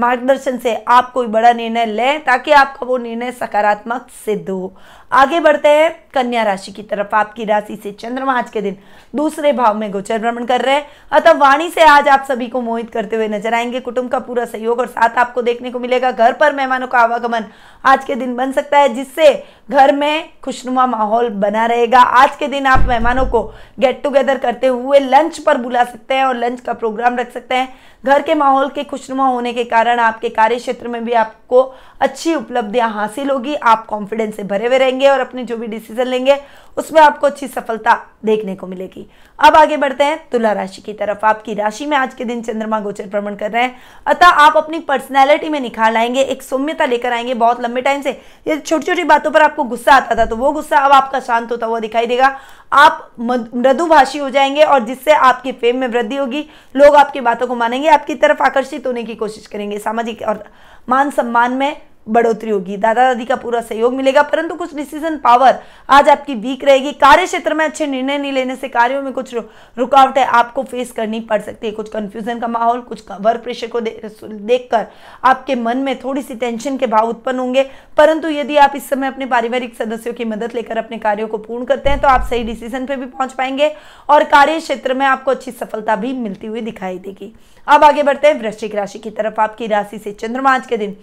मार्गदर्शन 0.00 0.58
से 0.58 0.74
आप 0.88 1.10
कोई 1.12 1.26
बड़ा 1.26 1.52
निर्णय 1.52 1.86
लें 1.86 2.24
ताकि 2.24 2.52
आपका 2.52 2.86
वो 2.86 2.98
निर्णय 2.98 3.32
सकारात्मक 3.32 4.06
सिद्ध 4.24 4.48
हो। 4.50 4.72
आगे 5.12 5.40
बढ़ते 5.40 5.68
हैं 5.68 5.90
कन्या 6.14 6.42
राशि 6.42 6.72
की 6.72 6.82
तरफ़। 6.82 7.14
आपकी 7.14 7.44
राशि 7.44 7.76
से 7.76 7.92
चंद्रमा 7.92 8.38
आज 8.38 8.50
के 8.50 8.60
दिन 8.60 8.76
दूसरे 9.14 9.52
भाव 9.52 9.76
में 9.76 9.90
गोचर 9.90 10.18
भ्रमण 10.18 10.44
कर 10.44 10.60
रहे 10.60 10.74
हैं। 10.74 10.86
अतः 11.12 11.32
वाणी 11.32 11.68
से 11.70 11.82
आज 11.82 12.08
आप 12.08 12.24
सभी 12.28 12.46
को 12.48 12.60
मोहित 12.60 12.90
करते 12.90 13.16
हुए 13.16 13.28
नज़र 13.28 13.54
आएँगे। 13.54 13.80
कुटुंब 13.80 14.10
का 14.10 14.18
पूरा 14.18 14.44
सहयोग 14.44 14.80
और 14.80 14.86
साथ 14.86 15.18
आपको 15.18 15.42
देखने 15.42 15.70
को 15.70 15.78
मिलेगा। 15.78 16.10
घर 16.10 16.32
पर 16.32 16.54
मेहमानों 16.54 16.86
का 16.86 16.98
आवागमन 16.98 17.44
आज 17.84 18.04
के 18.04 18.14
दिन 18.14 18.34
बन 18.36 18.52
सकता 18.52 18.78
है, 18.78 18.88
जिससे 18.94 19.32
घर 19.70 19.94
में 19.94 20.28
खुशनुमा 20.42 20.86
माहौल 20.86 21.28
बना 21.30 21.66
रहेगा। 21.66 22.00
आज 22.00 22.36
के 22.36 22.48
दिन 22.48 22.66
आप 22.66 22.86
मेहमानों 22.88 23.26
को 23.26 23.42
गेट 23.80 24.02
टुगेदर 24.02 24.38
करते 24.38 24.66
हुए 24.66 24.98
लंच 24.98 25.38
पर 25.38 25.58
बुला 25.58 25.84
सकते 25.84 26.14
हैं 26.14 26.24
और 26.24 26.36
लंच 26.36 26.60
का 26.60 26.72
प्रोग्राम 26.72 27.16
रख 27.16 27.32
सकते 27.32 27.54
हैं। 27.54 27.68
घर 28.04 28.22
के 28.22 28.34
माहौल 28.34 28.68
के 28.68 28.84
खुशनुमा 28.84 29.26
होने 29.26 29.52
के 29.52 29.64
कारण 29.64 29.98
आपके 29.98 30.28
कार्य 30.28 30.56
क्षेत्र 30.56 30.88
में 30.88 31.04
भी 31.04 31.12
आपको 31.14 31.62
अच्छी 32.00 32.34
उपलब्धियाँ 32.34 32.90
हासिल 32.90 33.30
होगी। 33.30 33.54
आप 33.54 33.86
कॉन्फिडेंस 33.86 34.36
से 34.36 34.42
भरे 34.44 34.66
हुए 34.66 34.78
रहेंगे 34.78 35.08
और 35.08 35.20
अपने 35.20 35.44
जो 35.44 35.56
भी 35.56 35.66
डिसीज़न 35.66 36.06
लेंगे, 36.06 36.38
उसमें 36.76 37.00
आपको 37.02 37.26
अच्छी 37.26 37.48
सफलता 37.48 37.98
देखने 38.24 38.54
को 38.54 38.66
मिलेगी। 38.66 38.95
अब 39.38 39.56
आगे 39.56 39.76
बढ़ते 39.76 40.04
हैं, 40.04 40.18
तुला 40.32 40.52
राशि 40.52 40.82
की 40.82 40.92
तरफ़। 40.92 41.24
आपकी 41.26 41.54
राशि 41.54 41.86
में 41.86 41.96
आज 41.96 42.14
के 42.14 42.24
दिन 42.24 42.42
चंद्रमा 42.42 42.80
गोचर 42.80 43.06
भ्रमण 43.06 43.34
कर 43.34 43.50
रहे 43.50 43.62
हैं। 43.62 43.76
अतः 44.06 44.26
आप 44.26 44.56
अपनी 44.56 44.78
पर्सनैलिटी 44.78 45.48
में 45.48 45.58
निखार 45.60 45.92
लाएँगे, 45.92 46.20
एक 46.20 46.42
सौम्यता 46.42 46.84
लेकर 46.84 47.12
आएँगे 47.12 47.34
बहुत 47.34 47.60
लंबे 47.60 47.82
टाइम 47.82 48.02
से। 48.02 48.10
ये 48.46 48.56
छोटी 48.58 48.86
छोटी 48.86 49.04
बातों 49.04 49.30
पर 49.30 49.42
आपको 49.42 49.64
गुस्सा 49.64 49.92
आता 49.92 50.14
था 50.16 50.26
तो 50.26 50.36
वो 50.36 50.52
गुस्सा 50.52 50.78
अब 50.78 50.92
आपका 50.92 51.20
शांत 51.20 51.50
होता 51.52 51.66
हुआ 51.66 51.80
दिखाई 51.80 52.06
देगा। 52.06 52.36
आप 52.72 53.10
मृदुभाषी 53.20 54.18
हो 54.18 54.30
जाएँगे 54.30 54.62
और 54.62 54.84
जिससे 54.84 55.12
आपकी 55.12 55.52
फेम 55.52 55.76
में 55.76 55.88
वृद्धि 55.88 56.16
होगी, 56.16 56.44
लोग 56.76 56.96
आपकी 56.96 57.20
बातों 57.20 57.46
को 57.46 57.54
मानेंगे, 57.54 57.88
आपकी 57.88 58.14
तरफ़ 58.14 58.42
आकर्षित 58.42 58.86
होने 58.86 59.04
की 59.04 59.14
कोशिश 59.14 59.46
करेंगे। 59.46 59.78
सामाजिक 59.78 60.22
और 60.22 60.44
मान 60.88 61.10
सम्मान 61.10 61.52
में 61.52 61.76
बढ़ोतरी 62.06 62.50
होगी। 62.50 62.76
दादा 62.76 63.02
दादी 63.04 63.24
का 63.24 63.36
पूरा 63.36 63.60
सहयोग 63.60 63.94
मिलेगा, 63.94 64.22
परंतु 64.22 64.54
कुछ 64.54 64.74
डिसीज़न 64.74 65.16
पावर 65.18 65.58
आज 65.90 66.08
आपकी 66.08 66.34
वीक 66.36 66.64
रहेगी। 66.64 66.92
कार्य 66.94 67.26
क्षेत्र 67.26 67.54
में 67.54 67.64
अच्छे 67.64 67.86
निर्णय 67.86 68.18
नहीं 68.18 68.32
लेने 68.32 68.56
से 68.56 68.68
कार्यों 68.68 69.02
में 69.02 69.12
कुछ 69.12 69.34
रुकावटें 69.76 70.22
आपको 70.22 70.62
फेस 70.64 70.92
करनी 70.92 71.20
पड़ 71.22 71.40
सकती 71.42 71.66
है। 71.66 71.72
कुछ 71.72 71.88
कंफ्यूजन 71.88 72.38
का 72.38 72.48
माहौल, 72.48 72.80
कुछ 72.80 73.02
वर्क 73.12 73.42
प्रेशर 73.42 73.66
को 73.66 73.80
देखकर 73.80 74.86
आपके 75.24 75.54
मन 75.56 75.78
में 75.78 75.98
थोड़ी 76.00 76.22
सी 76.22 76.34
टेंशन 76.36 76.76
के 76.76 76.86
भाव 76.86 77.08
उत्पन्न 77.08 77.38
होंगे। 77.38 77.62
परंतु 77.96 78.28
यदि 78.28 78.56
आप 78.56 78.72
इस 78.76 78.88
समय 78.88 79.06
अपने 79.06 79.26
पारिवारिक 79.26 79.74
सदस्यों 79.76 80.14
की 80.14 80.24
मदद 80.24 80.54
लेकर 80.54 80.78
अपने 80.78 80.98
कार्यों 80.98 81.28
को 81.28 81.38
पूर्ण 81.38 81.64
करते 81.64 81.90
हैं 81.90 82.00
तो 82.00 82.08
आप 82.08 82.26
सही 82.30 82.44
डिसीज़न 82.44 82.86
पे 82.86 82.96
भी 82.96 83.06
पहुँच 83.06 83.32
पाएँगे 83.32 83.72
और 84.08 84.24
कार्य 84.26 84.58
क्षेत्र 84.60 84.94
में 84.94 85.04
आपको 85.06 85.30
अच्छी 85.30 85.50
सफलता 85.52 85.96
भी 85.96 86.12
मिलती 86.14 86.46
हुई 86.46 86.60
दिखाई 86.60 86.98
देगी। 86.98 87.32
अब 87.66 87.84
आगे 87.84 88.02
बढ़ते 88.02 88.28
हैं। 88.28 88.38
वृश्चिक 88.40 88.74
राशि 88.74 88.98
की 88.98 89.10
तरफ़ 89.10 89.40
आपकी 89.40 89.66
राशि 89.66 89.98
से 89.98 90.12
चंद्रमा 90.12 90.54
आज 90.54 90.66
के 90.66 90.76
दिन 90.76 90.96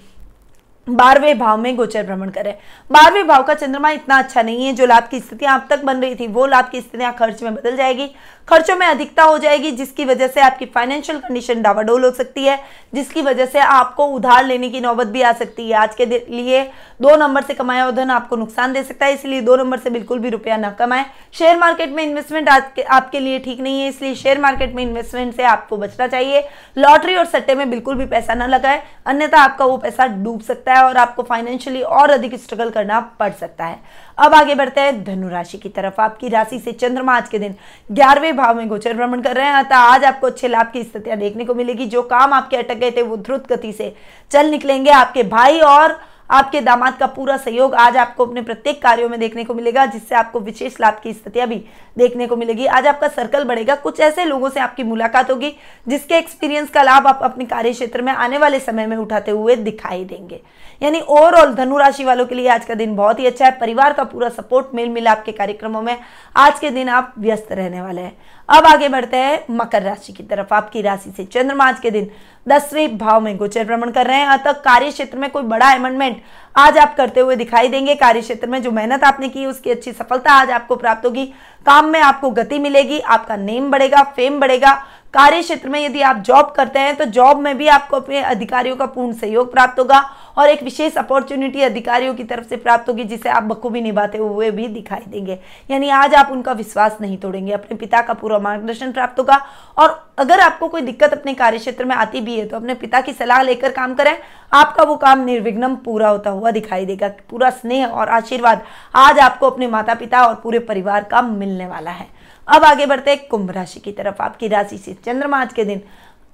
बारहवें 0.87 1.37
भाव 1.39 1.57
में 1.57 1.75
गोचर 1.75 2.03
भ्रमण 2.03 2.29
करें। 2.29 2.53
बारहवें 2.89 3.27
भाव 3.27 3.43
का 3.43 3.53
चंद्रमा 3.53 3.89
इतना 3.91 4.17
अच्छा 4.17 4.41
नहीं 4.41 4.65
है, 4.65 4.73
जो 4.73 4.85
लाभ 4.85 5.07
की 5.11 5.19
स्थितियाँ 5.19 5.59
अब 5.59 5.67
तक 5.69 5.83
बन 5.83 5.97
रही 5.97 6.15
थी, 6.15 6.27
वो 6.27 6.45
लाभ 6.45 6.69
की 6.69 6.81
स्थितियाँ 6.81 7.13
खर्च 7.13 7.43
में 7.43 7.53
बदल 7.55 7.75
जाएगी। 7.75 8.09
खर्चों 8.47 8.75
में 8.75 8.85
अधिकता 8.87 9.23
हो 9.23 9.37
जाएगी, 9.37 9.71
जिसकी 9.71 10.05
वजह 10.05 10.27
से 10.27 10.41
आपकी 10.41 10.65
फाइनेंशियल 10.65 11.19
कंडीशन 11.19 11.61
डावाडोल 11.61 12.05
हो 12.05 12.09
सकती 12.11 12.43
है, 12.45 12.59
जिसकी 12.93 13.21
वजह 13.21 13.45
से 13.45 13.59
आपको 13.59 14.05
उधार 14.07 14.45
लेने 14.45 14.69
की 14.69 14.81
नौबत 14.81 15.07
भी 15.07 15.21
आ 15.21 15.31
सकती 15.33 15.69
है। 15.69 15.75
आज 15.75 15.95
के 15.95 16.05
लिए 16.05 16.63
दो 17.01 17.15
नंबर 17.15 17.43
से 17.43 17.53
कमाया 17.53 17.89
धन 17.91 18.09
आपको 18.11 18.35
नुकसान 18.35 18.73
दे 18.73 18.83
सकता 18.83 19.05
है, 19.05 19.13
इसलिए 19.13 19.41
दो 19.41 19.55
नंबर 19.55 19.77
से 19.77 19.89
बिल्कुल 19.89 20.19
भी 20.19 20.29
रुपया 20.29 20.57
न 20.57 20.69
कमाए। 20.79 21.05
शेयर 21.33 21.57
मार्केट 21.57 21.91
में 21.91 22.03
इन्वेस्टमेंट 22.03 22.49
आज 22.49 22.81
आपके 22.81 23.19
लिए 23.19 23.39
ठीक 23.39 23.59
नहीं 23.61 23.81
है, 23.81 23.87
इसलिए 23.89 24.15
शेयर 24.15 24.39
मार्केट 24.39 24.75
में 24.75 24.83
इन्वेस्टमेंट 24.83 25.35
से 25.35 25.43
आपको 25.45 25.77
बचना 25.77 26.07
चाहिए। 26.07 26.47
लॉटरी 26.77 27.15
और 27.15 27.25
सट्टे 27.25 27.55
में 27.55 27.69
बिल्कुल 27.69 27.95
भी 27.95 28.05
पैसा 28.05 28.33
न 28.35 28.49
लगाए, 28.49 28.83
अन्यथा 29.05 29.41
आपका 29.41 29.65
वो 29.65 29.77
पैसा 29.77 30.07
डूब 30.07 30.41
सकता 30.41 30.71
है। 30.71 30.72
सकता 30.73 30.79
है 30.79 30.85
और 30.85 30.97
आपको 30.97 31.23
फाइनेंशियली 31.23 31.81
और 31.81 32.11
अधिक 32.11 32.35
स्ट्रगल 32.35 32.69
करना 32.69 32.99
पड़ 33.19 33.31
सकता 33.31 33.65
है। 33.65 33.79
अब 34.17 34.33
आगे 34.33 34.55
बढ़ते 34.55 34.81
हैं 34.81 35.03
धनु 35.03 35.29
राशि 35.29 35.57
की 35.57 35.69
तरफ़। 35.69 36.01
आपकी 36.01 36.29
राशि 36.29 36.59
से 36.59 36.71
चंद्रमा 36.73 37.15
आज 37.17 37.29
के 37.29 37.39
दिन 37.39 37.55
ग्यारहवें 37.91 38.35
भाव 38.37 38.57
में 38.57 38.67
गोचर 38.67 38.93
भ्रमण 38.93 39.21
कर 39.21 39.35
रहे 39.35 39.45
हैं। 39.45 39.53
अतः 39.55 39.77
आज 39.77 40.03
आपको 40.03 40.27
अच्छे 40.27 40.47
लाभ 40.47 40.71
की 40.73 40.83
स्थितियाँ 40.83 41.17
देखने 41.17 41.45
को 41.45 41.53
मिलेगी। 41.53 41.85
जो 41.85 42.01
काम 42.03 42.33
आपके 42.33 42.57
अटक 42.57 42.77
गए 42.77 42.91
थे 42.91 43.01
वो 43.01 43.17
द्रुत 43.17 43.47
गति 43.49 43.73
से 43.73 43.95
चल 44.31 44.49
निकलेंगे। 44.49 44.91
आपके 44.91 45.23
भाई 45.23 45.59
और 45.61 45.99
आपके 46.33 46.59
दामाद 46.61 46.95
का 46.97 47.05
पूरा 47.07 47.35
सहयोग 47.37 47.73
आज 47.75 47.97
आपको 47.97 48.25
अपने 48.25 48.41
प्रत्येक 48.41 48.81
कार्यों 48.81 49.09
में 49.09 49.19
देखने 49.19 49.43
को 49.43 49.53
मिलेगा, 49.53 49.85
जिससे 49.85 50.15
आपको 50.15 50.39
विशेष 50.39 50.79
लाभ 50.81 50.99
की 51.03 51.13
स्थितियाँ 51.13 51.47
भी 51.47 51.55
देखने 51.97 52.27
को 52.27 52.35
मिलेगी। 52.35 52.65
आज 52.67 52.87
आपका 52.87 53.07
सर्कल 53.07 53.43
बढ़ेगा। 53.43 53.75
कुछ 53.75 53.99
ऐसे 53.99 54.25
लोगों 54.25 54.49
से 54.49 54.59
आपकी 54.59 54.83
मुलाकात 54.83 55.31
होगी, 55.31 55.53
जिसके 55.87 56.15
एक्सपीरियंस 56.15 56.69
का 56.69 56.83
लाभ 56.83 57.07
आप 57.07 57.19
अपने 57.23 57.45
कार्य 57.45 57.73
क्षेत्र 57.73 58.01
में 58.01 58.11
आने 58.13 58.37
वाले 58.37 58.59
समय 58.59 58.87
में 58.87 58.97
उठाते 58.97 59.31
हुए 59.31 59.55
दिखाई 59.55 60.03
देंगे। 60.05 60.41
यानी 60.81 61.01
ओवरऑल 61.01 61.53
धनुराशि 61.55 62.03
वालों 62.03 62.25
के 62.25 62.35
लिए 62.35 62.47
आज 62.47 62.65
का 62.65 62.73
दिन 62.73 62.95
बहुत 62.95 63.19
ही 63.19 63.25
अच्छा 63.25 63.45
है। 63.45 63.51
परिवार 63.51 63.93
का 63.93 64.03
पूरा 64.03 64.29
सपोर्ट 64.31 64.73
मेल 64.75 64.89
मिला 64.89 65.11
आपके 65.11 65.31
कार्यक्रमों 65.31 65.81
में 65.81 65.97
आज 66.35 66.59
के 66.59 66.69
दिन 66.69 66.89
आप 66.89 67.13
व्यस्त 67.19 67.51
रहने 67.51 67.81
वाले 67.81 68.01
हैं। 68.01 68.17
अब 68.50 68.65
आगे 68.65 68.88
बढ़ते 68.89 69.17
हैं 69.17 69.43
मकर 69.51 69.81
राशि 69.81 70.13
की 70.13 70.23
तरफ़। 70.23 70.53
आपकी 70.53 70.81
राशि 70.81 71.12
से 71.17 71.23
चंद्रमा 71.25 71.65
आज 71.65 71.79
के 71.79 71.91
दिन 71.91 72.09
दसवें 72.47 72.97
भाव 72.97 73.21
में 73.21 73.35
गोचर 73.38 73.65
भ्रमण 73.65 73.91
कर 73.91 74.07
रहे 74.07 74.17
हैं। 74.17 74.27
अतः 74.27 74.51
कार्य 74.62 74.91
क्षेत्र 74.91 75.17
में 75.17 75.29
कोई 75.29 75.43
बड़ा 75.43 75.71
अमेंडमेंट 75.75 76.21
आज 76.55 76.77
आप 76.77 76.95
करते 76.95 77.19
हुए 77.19 77.35
दिखाई 77.35 77.67
देंगे। 77.67 77.95
कार्य 77.95 78.21
क्षेत्र 78.21 78.47
में 78.47 78.62
जो 78.62 78.71
मेहनत 78.71 79.03
आपने 79.03 79.29
की, 79.29 79.45
उसकी 79.45 79.71
अच्छी 79.71 79.91
सफलता 79.91 80.31
आज 80.31 80.51
आपको 80.51 80.75
प्राप्त 80.75 81.05
होगी। 81.05 81.25
काम 81.65 81.85
में 81.85 82.00
आपको 82.01 82.29
गति 82.31 82.59
मिलेगी, 82.59 83.00
आपका 83.00 83.35
नेम 83.35 83.71
बढ़ेगा 83.71 84.03
फेम 84.15 84.39
बढ़ेगा। 84.39 84.73
कार्य 85.13 85.41
क्षेत्र 85.41 85.69
में 85.69 85.79
यदि 85.79 86.01
आप 86.01 86.17
जॉब 86.17 86.51
करते 86.51 86.79
हैं 86.79 86.95
तो 86.95 87.05
जॉब 87.07 87.39
में 87.39 87.57
भी 87.57 87.67
आपको 87.67 87.97
अपने 87.97 88.21
अधिकारियों 88.21 88.75
का 88.75 88.85
पूर्ण 88.85 89.13
सहयोग 89.13 89.51
प्राप्त 89.51 89.79
होगा। 89.79 90.00
और 90.37 90.49
एक 90.49 90.63
विशेष 90.63 90.95
अपॉर्चुनिटी 90.97 91.61
अधिकारियों 91.61 92.13
की 92.15 92.23
तरफ़ 92.23 92.47
से 92.47 92.57
प्राप्त 92.57 92.89
होगी, 92.89 93.03
जिसे 93.03 93.29
आप 93.29 93.43
बखूबी 93.43 93.81
निभाते 93.81 94.17
हुए 94.17 94.49
भी 94.51 94.67
दिखाई 94.67 95.03
देंगे। 95.07 95.39
यानी 95.71 95.89
आज 95.89 96.13
आप 96.15 96.31
उनका 96.31 96.51
विश्वास 96.53 96.97
नहीं 97.01 97.17
तोड़ेंगे, 97.17 97.51
अपने 97.51 97.77
पिता 97.77 98.01
का 98.01 98.13
पूरा 98.13 98.39
मार्गदर्शन 98.39 98.91
प्राप्त 98.91 99.19
होगा। 99.19 99.37
और 99.77 100.13
अगर 100.17 100.39
आपको 100.39 100.67
कोई 100.67 100.81
दिक्कत 100.81 101.13
अपने 101.13 101.33
कार्य 101.33 101.57
क्षेत्र 101.57 101.85
में 101.85 101.95
आती 101.95 102.21
भी 102.21 102.39
है 102.39 102.47
तो 102.47 102.57
अपने 102.57 102.73
पिता 102.75 103.01
की 103.01 103.13
सलाह 103.13 103.41
लेकर 103.41 103.71
काम 103.71 103.93
करें। 103.93 104.17
आपका 104.51 104.83
वो 104.83 104.95
काम 104.97 105.23
निर्विघ्न 105.25 105.75
पूरा 105.75 106.09
होता 106.09 106.29
हुआ 106.29 106.51
दिखाई 106.51 106.85
देगा। 106.85 107.07
पूरा 107.29 107.49
स्नेह 107.49 107.85
और 107.87 108.09
आशीर्वाद 108.09 108.63
आज 108.95 109.19
आपको 109.19 109.49
अपने 109.49 109.67
माता 109.67 109.93
पिता 109.93 110.25
और 110.25 110.35
पूरे 110.35 110.59
परिवार 110.61 111.03
का 111.03 111.21
मिलने 111.21 111.67
वाला 111.67 111.91
है। 111.91 112.07
अब 112.47 112.63
आगे 112.63 112.85
बढ़ते 112.85 113.11
हैं 113.11 113.27
कुंभ 113.27 113.51
राशि 113.51 113.79
की 113.79 113.91
तरफ़। 113.91 114.21
आपकी 114.21 114.47
राशि 114.47 114.77
से 114.77 114.93
चंद्रमा 115.05 115.39
आज 115.41 115.53
के 115.53 115.63
दिन 115.65 115.81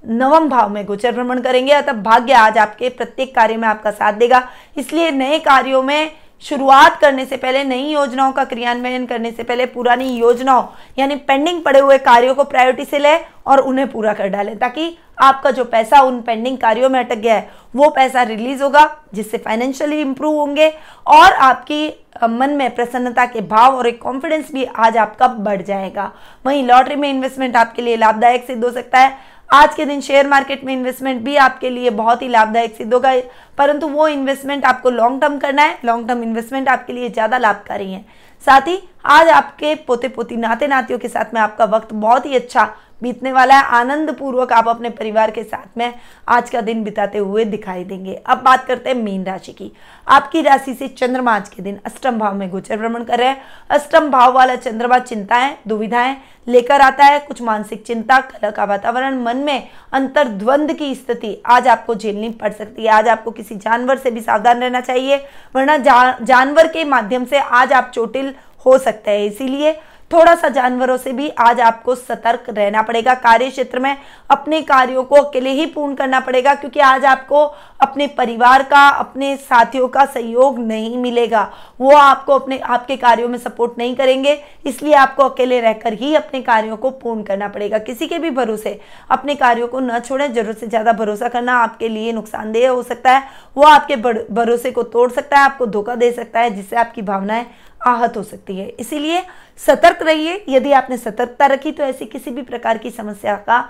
नवम 0.03 0.47
भाव 0.49 0.69
में 0.69 0.85
गोचर 0.85 1.11
भ्रमण 1.11 1.39
करेंगे। 1.41 1.71
अतः 1.71 1.93
भाग्य 1.93 2.33
आज 2.33 2.57
आपके 2.57 2.89
प्रत्येक 2.89 3.35
कार्य 3.35 3.57
में 3.57 3.67
आपका 3.67 3.91
साथ 3.91 4.13
देगा। 4.13 4.47
इसलिए 4.77 5.11
नए 5.11 5.39
कार्यों 5.39 5.81
में 5.83 6.11
शुरुआत 6.43 6.99
करने 6.99 7.25
से 7.25 7.37
पहले, 7.37 7.63
नई 7.63 7.91
योजनाओं 7.91 8.31
का 8.31 8.43
क्रियान्वयन 8.43 9.05
करने 9.05 9.31
से 9.31 9.43
पहले 9.43 9.65
पुरानी 9.65 10.09
योजनाओं, 10.09 10.63
यानी 10.99 11.15
पेंडिंग 11.17 11.61
पड़े 11.63 11.79
हुए 11.79 11.97
कार्यों 11.97 12.35
को 12.35 12.43
प्रायोरिटी 12.43 12.85
से 12.85 12.99
ले 12.99 13.15
और 13.47 13.59
उन्हें 13.59 13.87
पूरा 13.91 14.13
कर 14.13 14.27
डालें, 14.27 14.57
ताकि 14.57 14.97
आपका 15.17 15.51
जो 15.51 15.63
पैसा 15.65 16.01
उन 16.01 16.21
पेंडिंग 16.21 16.57
कार्यों 16.57 16.89
में 16.89 16.99
अटक 16.99 17.15
गया 17.15 17.35
है, 17.35 17.49
वो 17.75 17.89
पैसा 17.89 18.21
रिलीज़ 18.23 18.63
होगा, 18.63 18.89
जिससे 19.13 19.37
फाइनेंशियली 19.37 19.99
इंप्रूव 20.01 20.35
होंगे 20.35 20.69
और 21.07 21.33
आपकी 21.33 21.87
मन 22.23 22.49
में 22.49 22.73
प्रसन्नता 22.75 23.25
के 23.25 23.41
भाव 23.41 23.75
और 23.77 23.87
एक 23.87 24.01
कॉन्फिडेंस 24.01 24.51
भी 24.53 24.63
आज 24.65 24.97
आपका 24.97 25.27
बढ़ 25.27 25.61
जाएगा। 25.61 26.11
वहीं 26.45 26.63
लॉटरी 26.63 26.95
में 26.95 27.09
इन्वेस्टमेंट 27.09 27.55
आपके 27.55 27.81
लिए 27.81 27.97
लाभदायक 27.97 28.45
सिद्ध 28.45 28.63
हो 28.63 28.71
सकता 28.71 28.99
है। 28.99 29.17
आज 29.49 29.73
के 29.75 29.85
दिन 29.85 30.01
शेयर 30.01 30.27
मार्केट 30.27 30.63
में 30.63 30.71
इन्वेस्टमेंट 30.73 31.21
भी 31.21 31.35
आपके 31.37 31.69
लिए 31.69 31.89
बहुत 31.91 32.21
ही 32.21 32.27
लाभदायक 32.27 32.75
सिद्ध 32.75 32.93
होगा। 32.93 33.13
परंतु 33.57 33.87
वो 33.87 34.07
इन्वेस्टमेंट 34.07 34.65
आपको 34.65 34.89
लॉन्ग 34.89 35.21
टर्म 35.21 35.37
करना 35.37 35.61
है। 35.61 35.77
लॉन्ग 35.85 36.07
टर्म 36.07 36.21
इन्वेस्टमेंट 36.23 36.69
आपके 36.69 36.93
लिए 36.93 37.09
ज़्यादा 37.09 37.37
लाभकारी 37.37 37.91
है। 37.91 38.03
साथ 38.47 38.67
ही 38.67 38.77
आज 39.07 39.29
आपके 39.29 39.73
पोते 39.87 40.07
पोती 40.07 40.35
नाते 40.35 40.67
नातियों 40.67 40.99
के 40.99 41.07
साथ 41.07 41.33
में 41.33 41.39
आपका 41.41 41.65
वक्त 41.67 41.93
बहुत 41.95 42.25
ही 42.25 42.35
अच्छा 42.35 42.67
बीतने 43.01 43.31
वाला 43.31 43.55
है। 43.55 43.63
आनंद 43.71 44.11
पूर्वक 44.11 44.53
आप 44.53 44.67
अपने 44.67 44.89
परिवार 44.89 45.31
के 45.31 45.43
साथ 45.43 45.77
में 45.77 45.93
आज 46.27 46.49
का 46.49 46.61
दिन 46.61 46.83
बिताते 46.83 47.17
हुए 47.17 47.45
दिखाई 47.45 47.83
देंगे। 47.83 48.13
अब 48.25 48.37
बात 48.37 48.65
करते 48.65 48.89
हैं 48.89 48.97
मीन 48.97 49.23
राशि 49.25 49.51
की। 49.51 49.71
आपकी 50.07 50.41
राशि 50.41 50.73
से 50.73 50.87
चंद्रमा 50.87 51.35
आज 51.35 51.49
के 51.49 51.61
दिन 51.61 51.79
अष्टम 51.85 52.19
भाव 52.19 52.35
में 52.35 52.49
गोचर 52.49 52.77
भ्रमण 52.77 53.03
कर 53.03 53.19
रहे 53.19 53.27
हैं। 53.27 53.41
अष्टम 53.69 54.09
भाव 54.11 54.33
वाला 54.33 54.55
चंद्रमा 54.55 54.99
चिंताएँ 54.99 55.55
दुविधाएँ 55.67 56.15
लेकर 56.47 56.81
आता 56.81 57.05
है। 57.05 57.19
कुछ 57.19 57.41
मानसिक 57.41 57.85
चिंता 57.85 58.19
कलह 58.21 58.51
का 58.51 58.63
वातावरण 58.63 59.21
मन 59.23 59.37
में 59.37 59.67
अंतर 59.93 60.27
द्वंद 60.27 60.73
की 60.73 60.93
स्थिति 60.95 61.35
आज 61.45 61.67
आपको 61.67 61.95
झेलनी 61.95 62.29
पड़ 62.31 62.51
सकती 62.51 62.83
है। 62.83 62.89
आज 62.89 63.07
आपको 63.07 63.31
किसी 63.31 63.55
जानवर 63.55 63.97
से 63.97 64.11
भी 64.11 64.21
सावधान 64.21 64.61
रहना 64.61 64.81
चाहिए 64.81 65.17
वरना 65.55 65.77
जा, 65.77 66.17
जानवर 66.21 66.67
के 66.67 66.83
माध्यम 66.83 67.25
से 67.25 67.39
आज 67.39 67.73
आप 67.73 67.91
चोटिल 67.93 68.33
हो 68.65 68.77
सकते 68.77 69.11
हैं। 69.11 69.25
इसीलिए 69.25 69.79
थोड़ा 70.11 70.33
सा 70.35 70.49
जानवरों 70.49 70.97
से 70.97 71.11
भी 71.13 71.27
आज 71.29 71.59
आपको 71.61 71.95
सतर्क 71.95 72.45
रहना 72.49 72.81
पड़ेगा। 72.81 73.13
कार्य 73.15 73.49
क्षेत्र 73.49 73.79
में 73.79 73.95
अपने 74.29 74.61
कार्यों 74.61 75.03
को 75.03 75.15
अकेले 75.15 75.49
ही 75.51 75.65
पूर्ण 75.65 75.95
करना 75.95 76.19
पड़ेगा, 76.19 76.53
क्योंकि 76.55 76.79
आज 76.81 77.05
आपको 77.05 77.43
अपने 77.79 78.07
परिवार 78.09 78.63
का, 78.63 78.87
अपने 78.89 79.35
साथियों 79.37 79.87
का 79.87 80.05
सहयोग 80.05 80.59
नहीं 80.59 80.97
मिलेगा। 80.97 81.41
वो 81.79 81.91
आपको 81.91 82.33
अपने, 82.33 82.57
आपके 82.59 82.97
कार्यों 82.97 83.29
में 83.29 83.37
सपोर्ट 83.37 83.77
नहीं 83.77 83.95
करेंगे, 83.95 84.37
इसलिए 84.65 84.93
आपको 84.95 85.23
अकेले 85.23 85.59
रहकर 85.61 85.93
ही 85.93 86.13
अपने 86.15 86.41
कार्यों 86.41 86.77
को 86.77 86.89
पूर्ण 86.91 87.23
करना 87.23 87.47
पड़ेगा। 87.47 87.77
किसी 87.79 88.07
के 88.07 88.19
भी 88.19 88.29
भरोसे 88.31 88.79
अपने 89.09 89.35
कार्यों 89.35 89.67
को 89.67 89.79
न 89.79 89.99
छोड़ें, 89.99 90.33
ज़रूरत 90.33 90.57
से 90.57 90.67
ज़्यादा 90.67 90.93
भरोसा 90.93 91.27
करना 91.29 91.57
आपके 91.59 91.89
लिए 91.89 92.11
नुकसानदेह 92.13 92.69
हो 92.69 92.83
सकता 92.83 93.11
है। 93.11 93.23
वो 93.57 93.63
आपके 93.65 93.95
भरोसे 93.95 94.71
को 94.71 94.83
तोड़ 94.85 95.09
सकता 95.11 95.37
है, 95.37 95.43
आपको 95.43 95.65
धोखा 95.67 95.95
दे 95.95 96.11
सकता 96.11 96.39
है, 96.39 96.49
जिससे 96.49 96.75
आपकी 96.77 97.01
भावनाएँ 97.03 97.45
आहत 97.81 98.17
हो 98.17 98.23
सकती 98.23 98.57
है। 98.57 98.67
इसीलिए 98.69 99.21
सतर्क 99.57 100.01
रहिए। 100.01 100.43
यदि 100.49 100.71
आपने 100.71 100.97
सतर्कता 100.97 101.45
रखी 101.45 101.71
तो 101.71 101.83
ऐसी 101.83 102.05
किसी 102.05 102.31
भी 102.31 102.41
प्रकार 102.41 102.77
की 102.77 102.91
समस्या 102.91 103.35
का 103.37 103.61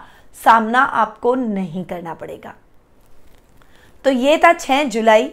सामना 0.44 0.84
आपको 0.84 1.36
नहीं 1.36 1.84
करना 1.86 2.13
पड़ेगा। 2.13 2.54
तो 4.06 4.12
ये 4.12 4.38
था 4.38 4.54
6 4.54 4.84
जुलाई, 4.84 5.32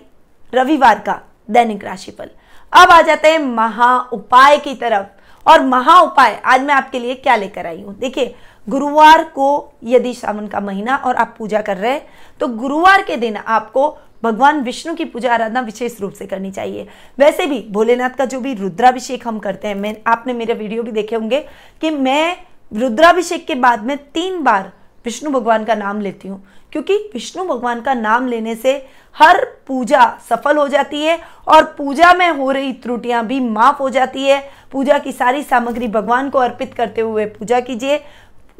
रविवार 0.55 0.99
का 0.99 1.21
दैनिक 1.51 1.85
राशिफल। 1.85 2.31
अब 2.73 2.91
आ 2.91 3.01
जाते 3.03 3.29
हैं 3.29 3.39
महा 3.39 3.99
उपाय 4.13 4.59
की 4.59 4.75
तरफ़। 4.75 5.07
और 5.47 5.63
महा 5.63 6.01
उपाय, 6.01 6.41
आज 6.45 6.61
मैं 6.61 6.75
आपके 6.75 6.99
लिए 6.99 7.15
क्या 7.15 7.37
लेकर 7.37 7.67
आई 7.67 7.83
हूँ? 7.83 7.95
देखिए, 7.95 8.35
गुरुवार 8.67 9.23
को 9.25 9.73
यदि 9.85 10.13
श्रावण 10.15 10.47
का 10.47 10.61
महीना 10.61 10.97
और 10.97 11.17
आप 11.17 11.35
पूजा 11.39 11.61
कर 11.61 11.77
रहे 11.77 11.93
हैं 11.93 12.07
तो 12.41 12.47
गुरुवार 12.49 13.03
के 13.03 13.17
दिन 13.17 13.37
आपको 13.37 13.89
भगवान 14.23 14.61
विष्णु 14.61 14.95
की 14.95 15.05
पूजा 15.05 15.35
आराधना 15.35 15.61
विशेष 15.61 16.01
रूप 16.01 16.13
से 16.13 16.27
करनी 16.27 16.51
चाहिए। 16.51 16.87
वैसे 17.19 17.47
भी 17.47 17.67
भोलेनाथ 17.71 18.11
का 18.11 18.25
जो 18.25 18.41
भी 18.41 18.55
रुद्राभिषेक 18.55 19.29
हम 19.29 19.39
करते 19.39 19.69
हैं, 19.69 19.75
मैं, 19.75 19.97
आपने 20.07 20.33
मेरे 20.33 20.55
वीडियो 20.55 20.83
भी 20.83 20.91
देखे 20.91 21.17
होंगे 21.17 21.41
कि 21.81 21.91
मैं 21.91 22.37
रुद्राभिषेक 22.75 23.47
के 23.47 23.55
बाद 23.55 23.83
में 23.83 23.97
तीन 23.97 24.43
बार 24.43 24.73
विष्णु 25.05 25.31
भगवान 25.31 25.65
का 25.65 25.75
नाम 25.75 26.01
लेती 26.01 26.29
हूँ। 26.29 26.45
क्योंकि 26.73 26.97
विष्णु 26.97 27.45
भगवान 27.45 27.81
का 27.81 27.95
नाम 27.95 28.27
लेने 28.27 28.55
से 28.55 28.87
हर 29.17 29.45
पूजा 29.67 30.19
सफल 30.31 30.57
हो 30.57 30.69
जाती 30.69 31.03
है 31.03 31.21
और 31.49 31.65
पूजा 31.65 32.13
में 32.13 32.31
हो 32.31 32.51
रही 32.51 32.73
त्रुटियाँ 32.73 33.27
भी 33.27 33.41
माफ़ 33.41 33.77
हो 33.77 33.91
जाती 33.91 34.23
है। 34.23 34.51
पूजा 34.73 34.99
की 34.99 35.13
सारी 35.13 35.43
सामग्री 35.43 35.89
भगवान 35.89 36.31
को 36.31 36.39
अर्पित 36.39 36.75
करते 36.75 37.01
हुए 37.01 37.27
पूजा 37.27 37.61
कीजिए। 37.61 38.01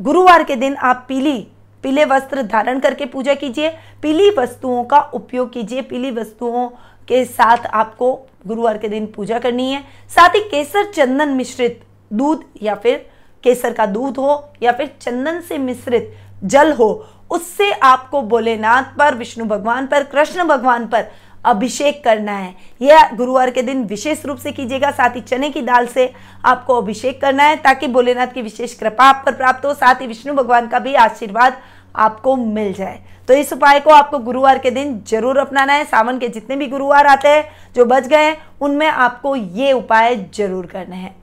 गुरुवार 0.01 0.45
के 0.45 0.57
दिन 0.57 0.77
आप 0.77 1.05
पीली 1.09 1.49
पीले 1.87 2.05
वस्त्र 2.05 2.43
धारण 2.43 2.79
करके 2.81 3.07
पूजा 3.07 3.35
कीजिए, 3.35 3.69
पीली 4.03 4.31
वस्तुओं 4.31 4.83
का 4.85 4.99
उपयोग 5.15 5.53
कीजिए। 5.53 5.83
पीली 5.83 6.11
वस्तुओं 6.11 6.69
के 7.09 7.25
साथ 7.25 7.67
आपको 7.67 8.13
गुरुवार 8.47 8.79
के 8.79 8.89
दिन 8.89 9.07
पूजा 9.07 9.39
करनी 9.39 9.71
है। 9.73 9.83
साथ 10.11 10.29
ही 10.29 10.41
केसर 10.41 10.91
चंदन 10.93 11.29
मिश्रित 11.29 11.81
दूध 12.13 12.43
या 12.63 12.75
फिर 12.75 12.97
केसर 13.45 13.73
का 13.73 13.87
दूध 13.87 14.19
हो 14.19 14.33
या 14.63 14.73
फिर 14.73 14.91
चंदन 15.01 15.41
से 15.41 15.59
मिश्रित 15.59 16.13
जल 16.45 16.73
हो, 16.73 17.07
उससे 17.31 17.71
आपको 17.73 18.23
भोलेनाथ 18.23 18.97
पर, 18.99 19.15
विष्णु 19.15 19.45
भगवान 19.45 19.87
पर, 19.87 20.03
कृष्ण 20.05 20.45
भगवान 20.45 20.87
पर 20.87 21.07
अभिषेक 21.45 22.03
करना 22.05 22.33
है। 22.33 22.55
यह 22.83 23.11
गुरुवार 23.17 23.51
के 23.51 23.63
दिन 23.63 23.83
विशेष 23.85 24.25
रूप 24.27 24.39
से 24.39 24.53
कीजिएगा। 24.53 24.91
साथ 24.91 25.17
ही 25.17 25.21
चने 25.21 25.51
की 25.51 25.61
दाल 25.63 25.87
से 25.87 26.13
आपको 26.45 26.77
अभिषेक 26.77 27.21
करना 27.21 27.43
है 27.43 27.57
ताकि 27.57 27.89
भोलेनाथ 27.89 28.27
की 28.27 28.43
विशेष 28.43 28.75
कृपा 28.75 29.05
आप 29.05 29.23
पर 29.27 29.35
प्राप्त 29.35 29.65
हो। 29.67 29.75
साथ 29.75 30.01
ही 30.01 30.07
विष्णु 30.07 30.35
भगवान 30.35 30.67
का 30.69 30.79
भी 30.79 30.95
आशीर्वाद 30.95 31.57
आपको 31.97 32.35
मिल 32.37 32.73
जाए। 32.73 33.01
तो 33.29 33.35
इस 33.35 33.53
उपाय 33.53 33.81
को 33.81 33.91
आपको 33.91 34.19
गुरुवार 34.19 34.59
के 34.59 34.71
दिन 34.71 34.99
ज़रूर 35.09 35.39
अपनाना 35.39 35.73
है। 35.73 35.85
सावन 35.85 36.19
के 36.19 36.29
जितने 36.29 36.57
भी 36.57 36.67
गुरुवार 36.67 37.07
आते 37.07 37.29
हैं, 37.29 37.45
जो 37.75 37.85
बच 37.85 38.07
गए 38.07 38.25
हैं, 38.25 38.37
उनमें 38.61 38.87
आपको 38.87 39.37
ये 39.37 39.73
उपाय 39.73 40.17
ज़रूर 40.35 40.67
करने 40.67 40.97
हैं। 40.97 41.15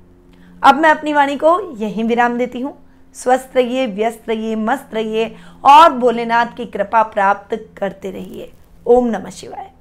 अब 0.61 0.75
मैं 0.75 0.89
अपनी 0.89 1.13
वाणी 1.13 1.35
को 1.37 1.59
यहीं 1.77 2.03
विराम 2.03 2.37
देती 2.37 2.61
हूँ। 2.61 2.77
स्वस्थ 3.15 3.55
रहिए, 3.55 3.85
व्यस्त 3.87 4.29
रहिए, 4.29 4.55
मस्त 4.55 4.93
रहिए 4.93 5.35
और 5.65 5.93
भोलेनाथ 5.93 6.55
की 6.57 6.65
कृपा 6.65 7.03
प्राप्त 7.03 7.55
करते 7.77 8.11
रहिए। 8.11 8.51
ओम 8.85 9.07
नमः 9.07 9.29
शिवाय। 9.29 9.71